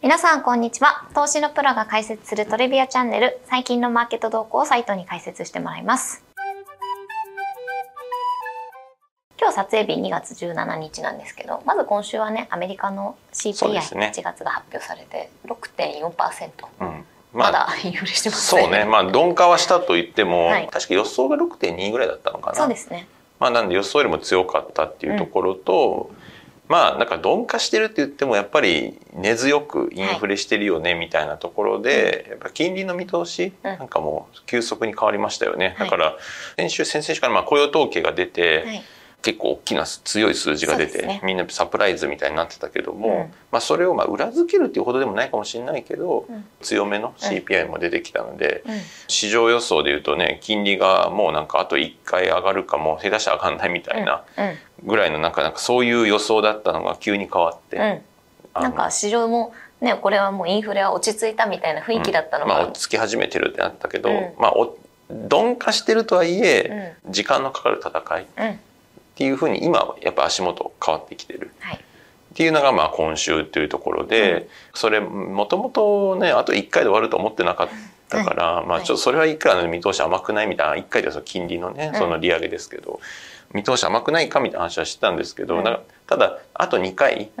[0.00, 1.08] 皆さんこんにちは。
[1.12, 6.22] 投資のプロが解説するトレビアチャンネル最近のマーケット動向をサイトに解説してもらいます。
[9.40, 17.04] 今日撮影日2月17日なんですけどまず今週はねアメリカの CPI1、ね、月が発表されて6.4%、うん。
[17.32, 18.84] まだインフレしてます、ね、そうね。
[18.84, 22.56] まあ鈍化はしたと言っても、はい、確か予想が6.2ぐらいだったのかな。
[22.56, 23.08] そうですね。
[23.40, 26.17] まあなんで予想よりも強かったっていうところと、うん
[26.68, 35.76] まあなんか鈍化してるって言ってもやっぱり根強くインフレしてるよねみたいなところで、やっぱ金利の見通しなんかもう急速に変わりましたよね。
[35.78, 36.16] だから
[36.56, 38.82] 先週先々週からまあ雇用統計が出て、
[39.22, 43.14] 結構大きな強い数字が出て、ね、みんなサプライズみたいになってたけども、うん、
[43.50, 48.74] まあ、それをまあ裏付けるっていうほどでもないかもしれないけど、うん、強めの CPI も出てきたので、うん、
[49.08, 54.24] 市場予想でいうとね金利がもうなんかあと1回上がるかも下手したら上がんないみたいな
[54.84, 58.02] ぐらいのなんかなんかそういう予想だったのが急に変わって。
[58.54, 64.52] なんか市場もね、これはもうインフレは落ち着いたみたいな雰囲気だったのが、まあ、落ち着き始めてるってなったけど、まあ
[65.10, 68.26] 鈍化してるとはいえ、時間のかかる戦い、
[69.18, 71.50] っていうふうに今はやっぱ足元変わってきてる。
[71.58, 71.80] はい、っ
[72.36, 77.68] ていうのがまあ今週というところで、うん、それもともとねあと1回で終わると思ってなかっ
[78.08, 83.00] たから、はい、まあちょっとそれはいくらの見通し甘くないみたいな1回でその金利のねその利上げですけど、
[83.52, 85.64] 見通し甘くないかみたいな話はしてたんですけど、
[86.06, 87.32] ただあと2回、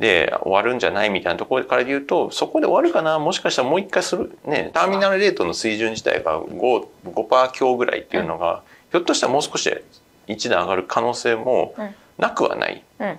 [0.00, 9.70] で終わるんじゃないみたいなところから言うとそこで終わるかなもしかしたらもう一回するねターミナルレートの水準自体が 5%, 5強ぐらいっていうのが、うん、ひょっとしたらもう少し
[10.28, 11.74] 1段上がる可能性も
[12.18, 12.84] なくはない。
[12.98, 13.18] うん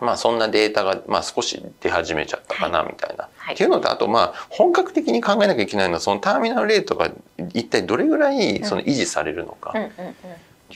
[0.00, 3.28] まあそんなデータがまあ少し出始めちゃったかなみたいな。
[3.36, 7.10] はい、っていうのとあとまあ本格的に考えなきゃいけないのはそのターミナルレートが
[7.52, 9.72] 一体どれぐらいその維持されるのか。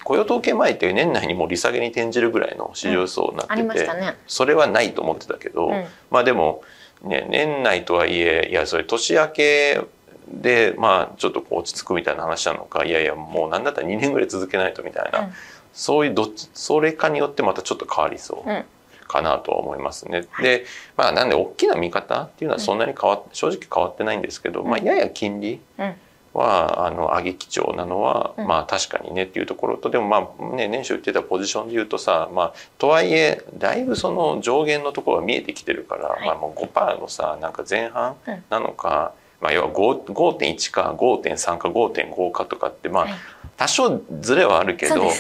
[0.05, 6.63] 雇用統計前って年内にもう利下げに転じるぐらいの市場予想になってて、ね、それはないと思ってたけど、うん、まあでも、
[7.03, 9.81] ね、年内とはいえいやそれ年明け
[10.31, 15.31] でまあちょっと落ち着くみたいな話なのかいやいやもう何だったら2年ぐらい続けないとみたいな。
[15.73, 20.27] うんそういうどそれかによってまたちょっと変わりそうかなと思いますね。
[20.39, 20.65] うん、で
[20.97, 25.61] まあなんで大きな見方っていうのはそんなに変わっ正直変わってないんですけど、まあやや金利
[26.35, 38.17] はあの上げ基調なのは、まあ確かにねっていうところとでもまあね年初言ってたポジションで言うとさまあとはいえだいぶその上限のところが見えてきてるから、まあもう5%のさなんか前半
[38.51, 43.07] なのか、まあ要は5.1か5.3か5.5かとかってまあ、
[43.59, 45.13] 多少ずれはあるけど、ね、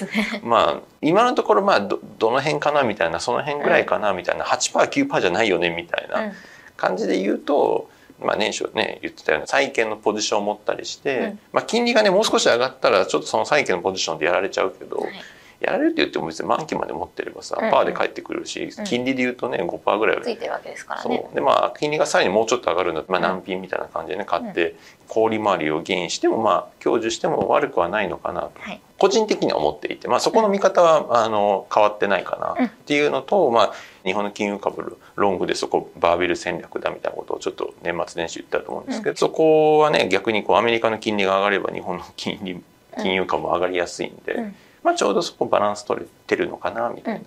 [0.45, 6.33] まあ今のところまあどどの辺かなみたいなその辺ぐらいかなみたいな 8%9% じゃないよねみたいな
[6.77, 7.91] 感じで言うと、
[8.21, 14.99] まあ、年初ね言ってたような債券のポジションを持ったりして、うん、まあ、金利がねもう少し上がったらちょっとその債券のポジションでやられちゃうけど。
[14.99, 15.13] はい
[15.61, 21.17] やられるって言っても別に満期まで持ってればさ、うんうん、パーで返ってくるし、金利で言うとね5%ぐらいついてるわけですからね。
[21.25, 21.35] そう。
[21.35, 24.77] でまあ金利がさらにもうちょっと上がるんだまあ、難品みたいな感じでね買って、
[25.09, 33.73] 氷回りをゲインしてもまあ享受しても悪くはないのかなと、はい、個人的には思っていて、まあ、そこの見方は、あの変わってないかなっていうのと、まあ
[34.05, 42.63] 日本の金融株ロングでそこバーベル戦略だみたいなことをちょっと年末年始言ったと思うんですけど、そこはね逆にこうアメリカの金利が上がれば日本の金利
[42.97, 44.53] 金融株も上がりやすいんで。
[44.89, 47.21] まあ、ちょうどそこバランス取れてるのかなみたいな。
[47.21, 47.27] うん、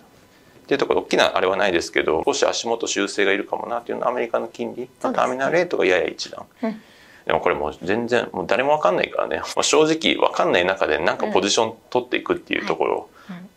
[0.66, 6.44] ていうところ大きなあれはないですけど少し足元修正がいるかもなっていうのはアメリカの金利、ターミナルレートがやや一段。
[6.62, 6.82] うん。
[7.24, 13.08] でもこれもう全然もう誰も分かんないからね、 まあ、正直分かんない中でなんかポジション取っていくっていうところ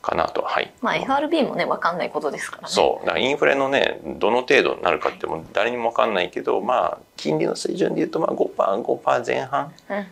[0.03, 2.67] かなと、はい、まあ FRB もね分かんないことですからね。
[2.69, 3.05] そう。
[3.07, 10.07] だからインフレのねどの程度になるかっても誰にも分かんないけどまあ金利の水準でいうとまあ 5%5% 前半、うん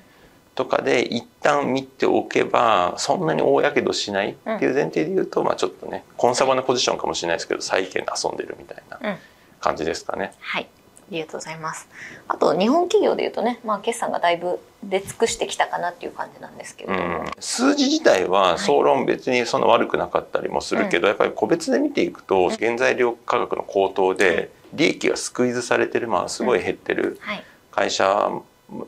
[0.55, 9.17] とかで一旦見ておけばそんなに大やけどしないっていう前提で言うと、うん、まあちょっとねコンサバなポジションかもしれないですけど債券で遊んでるみたいな
[9.59, 10.25] 感じですかね。
[10.25, 10.67] うん、はい。
[11.03, 11.87] ありがとうございます。
[12.27, 27.19] あと日本企業でいうとね、まあ決算がだいぶ出尽くしてきたかなっていう感じなんですけど、うん、数字自体は総論別にそんな悪くなかったりもするけど、はい、やっぱり個別で見ていくと原材料価格の高騰で利益がスクイーズされてるまあすごい減ってる
[27.71, 28.31] 会社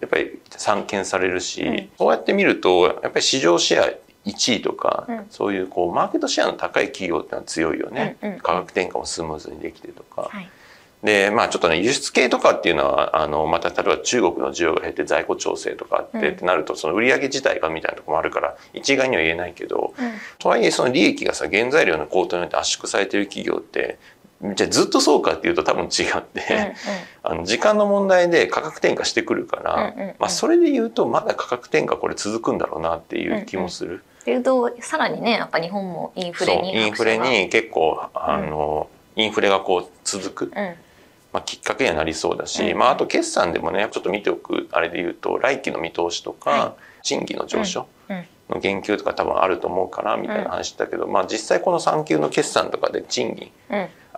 [0.02, 3.94] やっぱり散見されるし、うん、そうやって見るとやっぱり市場シェア
[4.26, 10.30] 1位とか、うん、そういうこうマーケットシェアの高い企業ってのは強いよね、うんうん、価格転嫁もスムーズにできてとか。
[10.32, 10.50] はい。
[11.06, 24.00] でまあちょっとね輸出系とかっていうのはあのまた例えば中国の需要が減って在庫調整とかって、ってなるとその売上自体がみたいなところもあるから一概には言えないけど、うん、とはいえその利益がさ原材料の高騰によって圧縮されてる企業って
[24.42, 26.74] じゃあずっとそうかっていうと多分違って、うんうん、
[27.24, 33.90] あの時間の問題で価格転嫁してくるから、うんうんうん、まあ、それで言うとまだ価格転嫁これ続くんだろうなっていう気もする。
[33.90, 40.52] うんうん、っていうとさらにねやっぱ日本もインフレにインフレに結構あの、うん、インフレがこう続く。
[40.56, 40.76] うん。
[41.34, 47.88] まあ、きっかけにはなりそうだし、うん、まあ、あと決算でもねちょっと見ておくあれで言うと来期の見通しとか、賃金の上昇
[48.50, 53.52] の言及とか多分あると思うからみたいな話だけど、まあ、実際この産休の決算とかで賃金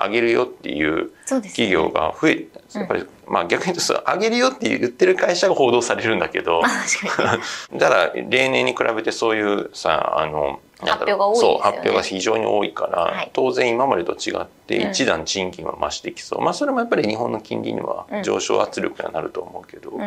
[0.01, 6.61] 上げるよっていう企業が増え、やっぱり、まあ逆に言うと上げるよって言ってる会社が報道されるんだけど
[7.73, 11.39] だから例年に比べてそういうさあの発表が多いね。
[11.41, 19.99] そう発表が非常に多いから、はい、当然今までと違って一段賃金は増してきそう、うん、まあそれもやっぱり日本の金利には上昇圧力にはなると思うけど、うん、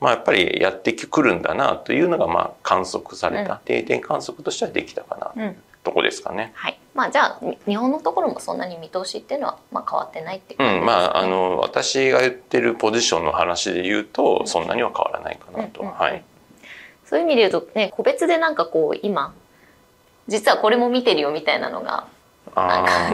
[0.00, 6.52] まあやっぱりやってくるんだなというのがまあ観測された、うん、定点観測としてはできたかな、とこですかね。
[6.54, 6.78] はい。
[6.94, 16.22] まあじゃあ日本のところもそんなに見通しっていうのはまあ変わってないっていう、ね、うん、まああの私が言ってるポジションの話で言うと、そんなには変わらないかなと、はい。
[17.04, 19.34] そういう意味で言うとね個別でなんかこう今
[20.28, 22.06] 実はこれも見てるよみたいなのが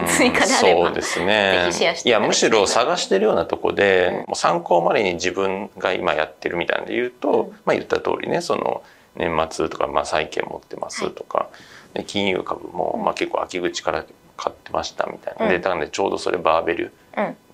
[0.07, 1.69] 追加であればそうですね。
[2.05, 8.83] いやむしろ探してるようなとこで、うん、もう参考までに自分が今やってるみたいなので言うと、うん、まあ言った通りねその
[9.15, 11.49] 年末とか、まあ、債券持ってますとか、
[11.95, 14.05] はい、金融株も、まあ、結構秋口から
[14.37, 16.93] 買ってましたみたいな、うん、でなんでちょうどそれバーベル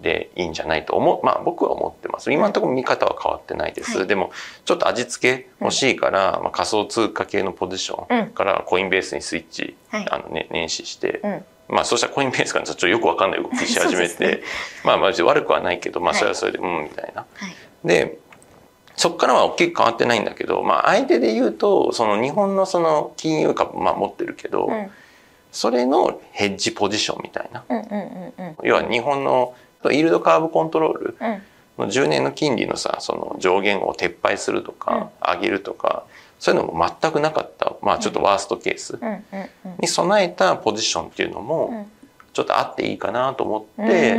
[0.02, 1.26] でいいんじゃないと思う。
[1.26, 2.32] まあ僕は思ってます。
[2.32, 4.32] 今のところ見方は変わってないです、はい、でも
[4.66, 11.22] ちょっと味付け欲しいから、まあ、仮想通貨系のポジションからコインベースにスイッチ、あのね、年始して、
[11.68, 14.42] まあそうしたらコインベースからちょっとよくわかんない動きし始めて、ね、
[14.84, 17.26] まあまあ悪くはないけど、まあそれはそれで、うんみたいな。
[17.84, 18.20] で
[18.96, 24.92] そこからは大きく変わってないんだけど、まあ相手で言うとその日本のその金融株、まあ、持ってるけど、うん。
[25.56, 27.64] それのヘッジポジションみたいな、
[28.62, 29.56] 要は日本の
[29.86, 31.18] イールドカーブコントロール
[31.78, 36.04] の10年の金利のさその上限を撤廃するとか、上げるとか
[36.40, 39.00] そういうのも全くなかった、まあ、ちょっとワーストケース
[39.80, 41.88] に備えたポジションっていうのも
[42.34, 44.18] ちょっとあっていいかなと思って、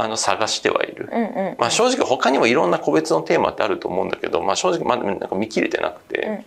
[0.00, 1.10] あの探してはいる、
[1.58, 6.44] まあ、正直他にもいろんな個別のテーマってあると思うんだけど、まあ、正直まだなんか見切れてなくて、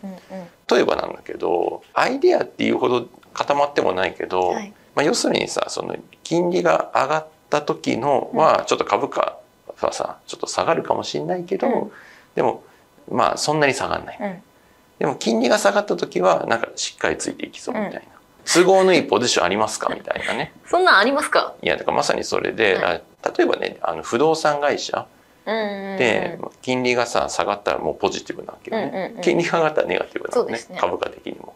[0.72, 9.38] 例えばなんだけどアイデアっていうほど固まってもないけど、はい、まあ、要するにさその金利が上がった時のはちょっと株価
[9.82, 11.92] はさちょっと下がるかもしれないけど、うん、
[12.36, 12.64] でも
[13.10, 14.42] まあそんなに下がんない、うん、
[15.00, 18.06] でも金利が下がった時はなんかしっかりついていきそうみたいな、うん、
[18.46, 19.94] 都合のいいポジションありますか？
[19.94, 20.54] みたいなね。
[20.66, 21.54] そんなんありますか？
[21.62, 22.80] いやだからまさにそれで、
[23.38, 25.08] 例えばねあの不動産会社
[25.46, 31.56] で金利がさ下がったらもうポジティブなわけよね、金利が上がったらネガティブなのね、ね、株価的にも。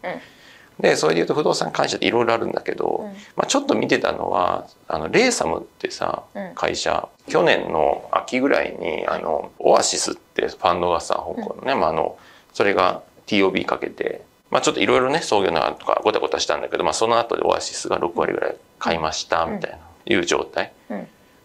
[0.78, 6.24] でそれでいうと不動産会社っていろいろあるんだけど、うん、まあ、ちょっと見てたのはあのレーサムってさ、
[6.54, 12.18] 会社去年の秋ぐらいにあのオアシスってファンドがさ香港のね、まあ、あの
[12.52, 14.22] それが TOB かけて、
[14.56, 19.76] まあ、ちょっといろいろね創業のとかごたごたしたんだけど、まあ、その後でオアシスが6割ぐらい買いましたみたいな、
[20.06, 20.72] いう状態、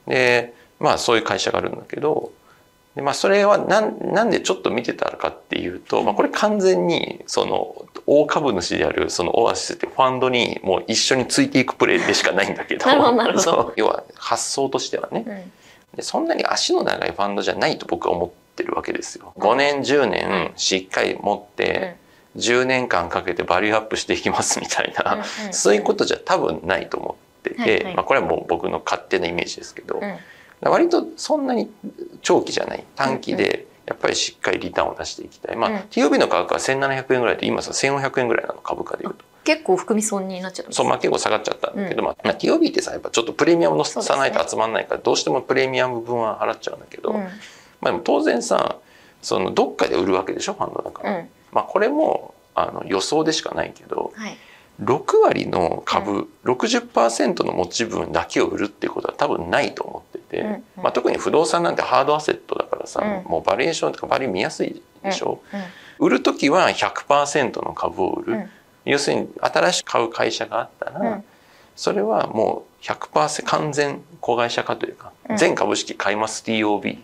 [0.07, 2.31] でまあそういう会社があるんだけど
[2.95, 12.85] でまあ、それはなんなんでちょっと見てたかっていうと、まあ、これ完全にその大株主であるそのオアシスってファンドにもう一緒についていくプレーでしかないんだけど
[13.75, 15.31] 要は発想としてはね、う
[15.95, 19.33] ん、でそんなに足の長いファンドじゃないと僕は思ってるわけですよ。
[19.37, 21.95] 5年10年しっかり持って、
[22.37, 29.99] 10年間かけてバリューアップしていきますみたいな、そういうことじゃ多分ないと思ってて、はいはい、まあ、これはもう僕の勝手なイメージですけど。
[30.01, 30.17] うん。
[30.63, 31.71] 割とそんなに
[32.21, 32.83] 長期じゃない。
[32.95, 39.25] 短期でやっぱりしっかりリターンを出していきたい、まあ、うん、TOB の価格は1700円ぐらいで今さ1400円ぐらいなの株価でいうと。
[39.43, 47.27] 結構含み損になっちゃったそうまあ結構下がっちゃったんだけど、うん、まあ、TOB ってさやっぱちょっとプレミアムのさないと集まらないからどうしてもプレミアム分は払っちゃうんだけど、うん、ま
[47.81, 48.77] あでも当然さ
[49.23, 54.37] そのどっかで売るわけでしょファンドだから、まあこれもあの予想でしかないけど、はい。
[54.81, 65.59] 6割の株、うん、60%の持ち分だけを売るっていうことは多分ないと思ってて、うんうん、まあ、特に不動産なんてハードアセットだからさ、うん、もうバリエーションとかバリュー見やすいでしょ、うん。
[65.59, 65.65] うん、
[65.99, 68.49] 売る時は100%の株を売る、
[68.85, 71.21] 要するに新しく買う会社があったら、
[71.75, 76.97] それはもう100%完全子会社化というか、全株式買います TOB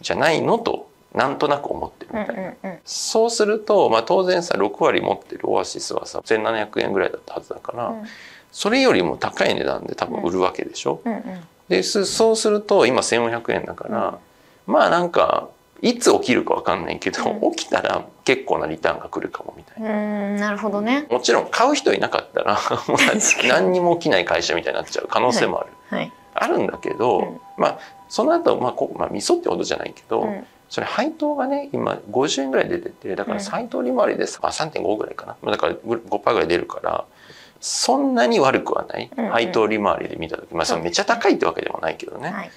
[0.00, 8.04] じゃないのとなんとなく思ってるみたいな、うんうんうん、そうすると、まあ、当然さ6割持ってるオアシスはさ1700円ぐらいだったはずだから、うん、
[8.52, 11.22] それよりも高い値段で多分売るわけでしょ、うんうん、
[11.68, 14.18] でそうすると今1400円だから、
[14.66, 15.48] うん、まあなんか
[15.80, 19.90] いつ起きるか分かんないけど、うん、起きたら結構なリターンが来るかもみたいな。
[19.90, 21.06] うんなるほどね。
[21.10, 22.58] もちろん買う人いなかったら
[23.48, 25.70] 何にも起きない会社みたいになっちゃう可能性もある。
[25.90, 35.50] はいはい、あるんだけど、うん、まあその後まあこまあ味噌ってほどじゃないけど、うん、それ配当がね今50円ぐらい出ててだから配当利回りで、まあ、3.5ぐらいかな。
[35.50, 37.04] だから5%ぐらい出るから
[37.60, 40.54] そんなに悪くはない、配当利回りで見た時。
[40.54, 42.50] まあそれめっちゃ高いってわけでもないけどね、はい、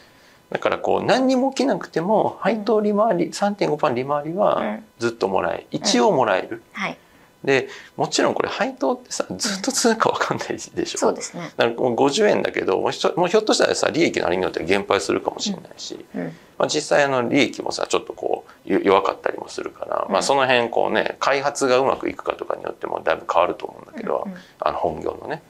[0.52, 6.62] だからこう何にも起きなくても配当利回り、うん、3.5%利回りはずっともらえ一応もらえる。
[6.74, 6.98] はい
[7.44, 11.52] でもちろんこれ配当ってさずっと続くか分かんないでしょ、うん、そうですね。
[11.58, 16.24] だからもう50円だけどもうひょっとしたらさ利益のありによっては減配するかもしれないし、うん、
[16.60, 24.28] まあ、実際あの利益もさちょっとこう弱かったりもするから、まあ、その辺こうね開発がうまくいくかとかによってもだいぶ変わると思うんだけど、
[24.60, 25.42] あの本業のね。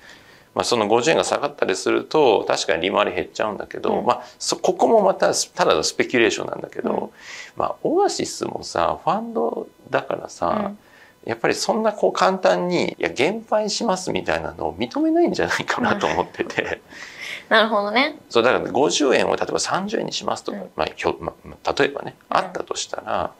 [0.53, 7.09] まあ、その50円が下がったりすると確かに利回り減っちゃうんだけど、うん、まあ、そここもまたただのスペキュレーションなんだけど、うん、
[7.55, 10.77] まあ、オアシスもさファンドだからさ、うん、
[11.25, 16.81] やっぱりそんなこう簡単にいや減配しますみたいなのを認めないんじゃないかなと思ってて。
[17.49, 18.17] なるほどね。
[18.29, 23.33] そうだから50円を例えば30円にしますとか、まあひょまあ、例えばね、あったとしたら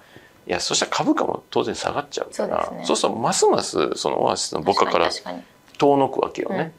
[0.46, 5.10] いやそしたら株価も当然下がっちゃうからそう、ね,、するとますますそのオアシスの僕から
[5.78, 6.74] 遠のくわけよね。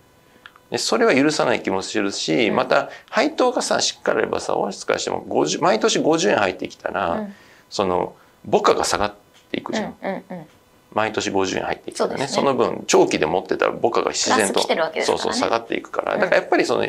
[0.70, 5.24] でそれは許さない気もするし、また配当がさしっかりあればさオアシスからしても
[5.60, 7.34] 毎年50円入ってきたら、うん、
[7.68, 8.14] その
[8.50, 9.14] 母価が下がっ
[9.50, 9.94] ていくじゃん。
[10.02, 10.46] うんうんうん
[10.94, 14.60] 毎年50円入ってきたらね、ね、その分長期で持ってたら母価が自然と、
[14.92, 16.18] ね、そうそう下がっていくから。
[16.18, 16.86] だからやっぱりその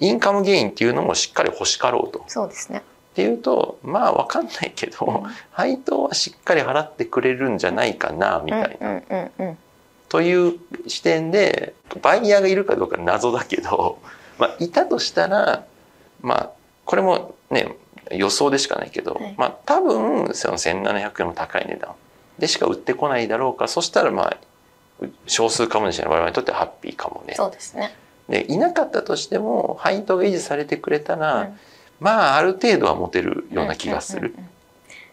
[0.00, 2.24] インカムゲインっていうのもしっかり欲しかろうと。
[2.28, 2.78] そうですね。
[2.78, 2.82] っ
[3.16, 8.88] ていうとまあ分かんないけど、うん、配当はしっかり払ってくれるんじゃないかなみたいな。
[8.88, 9.58] うんうんうんうん。
[10.08, 13.98] という視点でバイヤーがいるかどうか謎だけど、
[14.38, 15.64] まあ、いたとしたら
[16.20, 16.50] まあ
[16.84, 17.74] これもね
[18.12, 21.94] 予想でしかないけど、はい、まあ多分その1,700円の高い値段
[22.38, 23.68] でしか売ってこないだろうか。
[23.68, 24.28] そしたらま
[25.02, 27.34] あ少数株主の我々にとってはハッピーかもね。
[27.34, 27.94] そうですね。
[28.28, 31.58] でいなかったとしても配当が維持されてくれたら、うん、
[32.00, 34.34] まあある程度は持てるような気がする。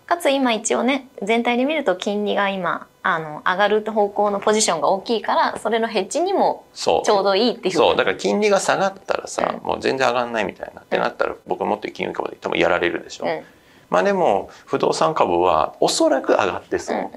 [0.05, 7.75] かつ今一応ね全体で見ると金利が今あの上がる方向のポジションが大きいからそれのヘッジにもちょうどいいっていう。
[7.75, 7.95] そう。
[7.95, 13.43] だから金利が下がったらさ、うん、もう全然上がんないみたいなってなったら、僕もっと金融株で多分やられるでしょ、うん、
[13.93, 17.11] まあでも不動産株はおそらく上がってそう,、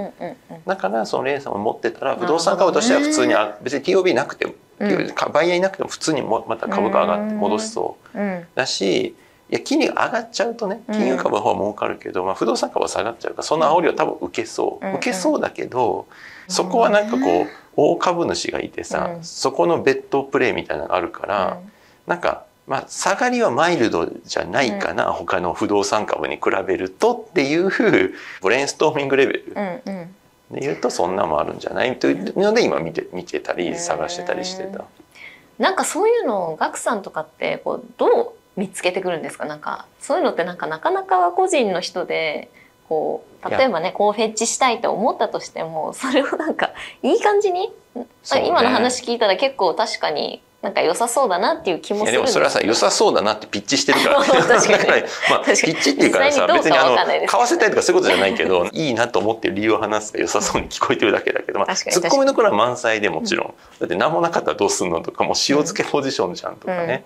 [0.66, 8.18] だからそのレイさんを持ってたら不動産株としては普通に別に TOB なくても、うん、バイヤーいなくても普通にもまた株価上がって戻しそう。
[8.54, 9.14] だし、い
[9.49, 16.06] や金利が上がっちゃうとね金融株の方は儲かるけど、まあ、不動産株は下がっちゃうからその煽りは多分受けそう、受けそうだけど、
[16.47, 21.71] そこはなんかこう大株主がいてさ、そこのベッドプレイみたいなのがあるから、うん、
[22.06, 27.70] なんかまあ下がりはマイルドじゃないかな、うん、他の不動産株に比べるとっていう
[28.42, 29.54] ブレインストーミングレベル。
[30.50, 34.85] で言うとそんなもあるんじゃないというので今見て見てたり探してたりしてた。
[35.58, 39.44] なんかそういうのをガクさんとかってこうどう見つけてくるんですか？
[39.44, 42.49] なんかそういうのってなんかなかなか個人の人で
[42.88, 46.70] こう例えばねこうフェッチしたいと思ったとしてもそれをなんか
[47.02, 48.06] いい感じに、ね、
[48.46, 55.03] 今の話聞いたら結構確かになんか良さそうだなっていう気もするでもそれはさ良さそうだなってピッチしてるから、 ね、確かに。
[55.31, 56.97] まあ、ピッチっていうからさ別にあの
[57.27, 66.91] 買わせたいとかそういうことじゃないけど いいなと思ってる理由を話すか良さそうに聞こえてるだけだけど、まあ、ツッコミどころは満載でもちろん、うん、だって何もなかったらどうすんのとかもう塩漬けポジションじゃんとかね、うん。
[66.91, 67.05] うん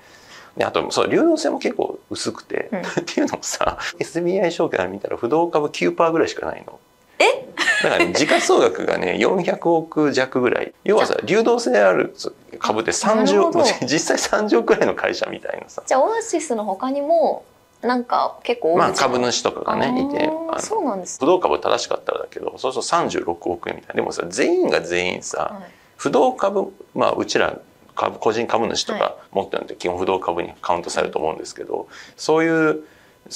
[0.56, 6.78] であとそう流動性も結構薄くて、うん、 っていうのもさ SBI 証券見たら不動株9%ぐらいしかないの。
[7.20, 7.46] え？
[7.82, 10.72] だから、ね、時価総額がね 400億弱ぐらい。
[10.84, 12.14] 要はさ流動性ある
[12.58, 15.82] 株って30億 実際30億ぐらいの会社みたいなさ。
[15.86, 17.44] じゃあオアシスの他にも
[17.82, 23.94] なんか結構まあ株主とかがねいてそうなんです、不動株正しかったらだけどそうすると36億円みたいな。
[23.94, 27.58] でもさ全員が全員さ、はい、不動株まあうちら
[27.94, 32.84] 株個人株主とか持ってるのって基本不動株にカウントされると思うんですけどそういう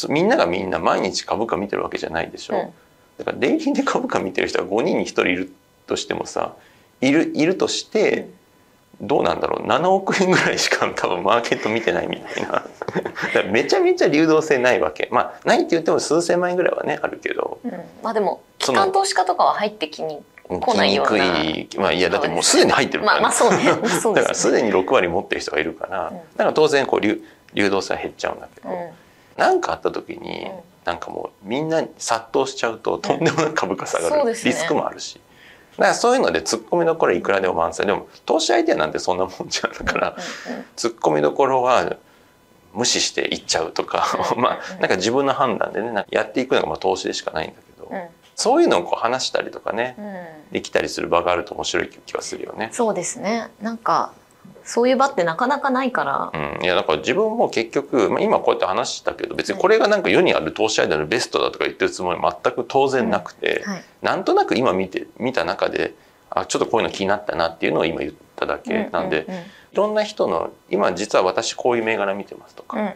[0.08, 2.72] みんながみんな毎日株価見てるわけじゃないでしょ、うん、
[3.18, 5.52] だからデイリーで株価見てる人が5人に1人いる
[5.86, 6.54] としてもさ
[7.00, 8.28] いるいるとして、
[9.00, 9.66] どうなんだろう。
[9.66, 12.66] 7億円ぐらいしか多分マーケット見てないみたいな。
[13.50, 15.08] めちゃめちゃ流動性ないわけ。
[15.10, 17.70] まあないって言っても数千万円ぐらいはねあるけど、うん、
[18.02, 21.40] まあでも機関投資家とかは入ってきに来ないような。
[21.42, 21.68] い。
[21.76, 23.88] まあいやだってもうすでに入ってるから、ね、まあまあそうね。
[24.00, 27.22] そうだからすでに6割持ってる人がいるから、うん、だから当然こう流
[27.54, 28.68] 流動性は減っちゃうんだけど、
[29.36, 30.52] 何、うん、かあった時に、うん、
[30.84, 35.20] なんかもうみんな殺到しちゃうととんでもなく株価下がる、リスクもあるし。
[35.76, 40.16] だからそういうので突っ込みどころいくらでも満載でも投資アイデアなんてそんなもんじゃんだから、
[40.76, 41.96] 突っ込みどころは
[42.72, 47.90] 無視していっちゃうとかまあなんか自分の判断でねやっていくのがまあ投資でしかないんだけど、
[48.36, 52.68] そういうのをこう話したりとかね、うん、できたりする場があると面白い気はするよね。
[52.72, 53.48] そうですね。
[53.60, 54.12] なんか
[54.64, 56.30] そういう場ってなかなかないから。
[56.32, 63.72] うん、いやだから自分も結局、まあ、今こうやって話したけど別にこれがなんか世にある投資アイデアのベストだとか言ってるつもりは全く当然なくて、うん。
[63.72, 65.94] はい、なんとなく今見て見た中で
[66.30, 69.26] あちょっとこういうの気になったなっていうのを今言っただけなんで、
[69.72, 72.94] いろんな人の今実は私こういう銘柄見てますとか、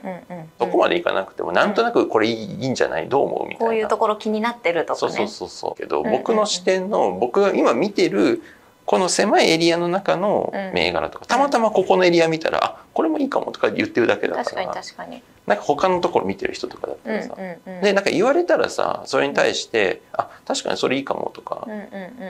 [0.59, 3.09] そこまでいかなくてもなんとなくこれいいんじゃない？
[3.09, 3.49] どう思う？
[3.49, 3.67] みたいな。
[3.67, 5.13] こういうところ気になってるとかね。
[5.13, 8.43] そうそうそうけど、僕の視点の僕が今見てる
[8.89, 15.23] この狭いエリアの中の銘柄とか、たまたまここのエリア見たら、あこれもいいかもとか言ってるだけだから確かに確かに。
[15.47, 17.37] なんか他のところ見てる人とかだったらさ、
[17.83, 21.69] でなんか言われたらさそれに対して「あ確かにそれいいかも」とか,、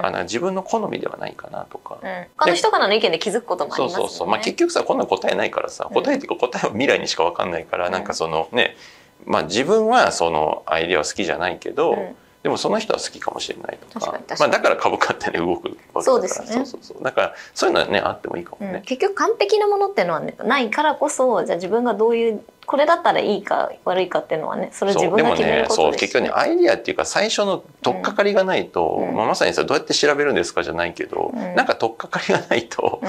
[0.03, 1.99] あの自分の好みではないかなとか、
[2.37, 4.03] 他の人からの意見で気づくこともありますよね。
[4.03, 8.77] そうそうそう、まあ、結局さこんな答えないからさ答えっていうか答えは未来にしか分かんないから、なんかそのね
[9.25, 11.97] まあ自分はそのアイデアは好きじゃないけど、
[12.43, 14.21] でもその人は好きかもしれないとか。
[14.39, 16.03] まあ、だから株価ってね動くわけだから。
[16.03, 16.47] そうですね。
[16.47, 17.03] そうそうそう。
[17.03, 25.93] だからそういうのはねあってもいいかもね、うん、結局完璧なものっていうのは、ね、ないからこそじゃあ自分がどういうこれだったらいいか悪いかっていうのはねそれ自分が決めることです、ね、そう。
[25.93, 33.03] 結局ねアイディアっていうか最初の取っかかりがないと、うん、まあ、まさにさどうやって調べるんですかじゃないけど、うん、なんか取っかかりがないと、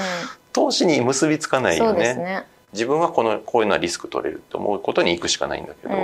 [0.52, 2.14] 投資に結びつかないよね。
[2.14, 2.44] ね。
[2.72, 5.94] 自分はこのこういうのはリスク取れると思うことに行くしかないんだけど、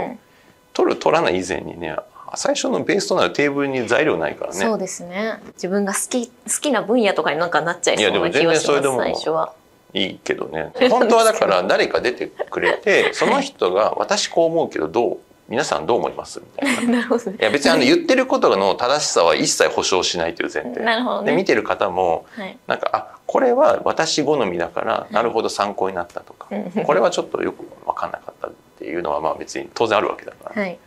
[0.72, 1.96] 取る取らない以前にね
[2.34, 9.52] 最初のベースとなるテーブルに材料ないからねそうですね自分が好き好きな分野とかになんかなっちゃいそうな気はします最初は。
[9.92, 15.18] いいけどね本当はだから誰か出てくれて その人が「私こう思うけどどう
[15.48, 16.92] 皆さんどう思います?」みたいな。
[17.00, 20.80] なるほどいや別にあの言ってることの正しさは一切保証しないという前提。
[20.84, 26.48] なるほど、ね、で見てる方も、はい、なんかあこれは私好みだからなるほど参考になったとか、
[26.84, 30.62] これはちょっとよく分かんなかったっていうのはまあ別に当然あるわけだから。
[30.62, 30.78] はい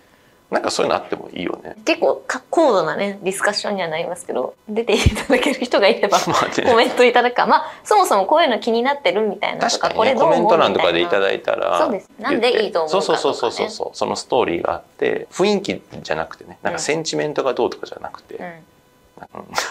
[0.51, 1.75] なんかそういうのあってもいいよね。
[1.85, 6.17] 結構高度なねディスカッションにはなりますけど出ていただける人がいれば
[6.65, 7.45] コメントいただくか。
[7.45, 12.09] まあそもそもこういうの気になってるみたいなとか、ね、これどう思うコメント欄とかでいただいたらそうです。
[12.19, 13.89] なんでいいと思うか、ね、そうそうそうそうそう。
[13.93, 16.57] そのストーリーがあって雰囲気じゃなくてね。
[16.63, 18.35] なんかセンチメントがどうとかじゃなくて。
[18.35, 18.63] うん。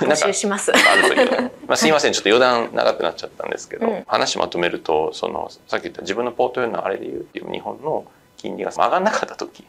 [0.00, 0.72] 募集します。
[0.72, 8.04] あるとい まあ、すいません、ちょっと余談長くなっちゃったんですけど、うん、話まとめると、その、さっき言った自分のポートフォリオのあれで言うっていう日本の
[8.36, 9.64] 金利が上がらなかった時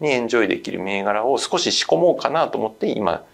[0.00, 3.24] にエンジョイできる銘柄を少し仕込もうかなと思って今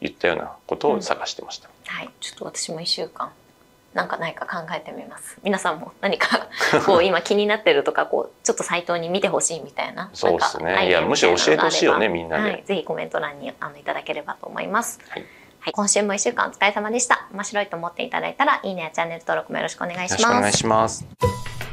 [0.00, 2.10] 言ったようなことを探してました、うん、はい。
[2.20, 3.30] ちょっと私も1週間
[3.94, 5.38] なんかないか考えてみます。
[5.42, 6.48] 皆さんも何か
[6.86, 10.88] こう今気になってるとかこうちょっとサイトに見てほしいみたいなそうですね。
[10.88, 15.24] いやむしろ教えてほしいよねみんなで、はい、ぜひコメント欄にあのいただければと思います、はい。
[15.60, 17.26] はい、今週も1週間お疲れ様でした。
[17.32, 20.22] 面白いと思っていただいたらいいねやチャンネル登録もよろしくお願いします。
[20.22, 21.67] よろしくお願いします